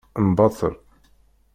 Mbaṭel. 0.29 0.75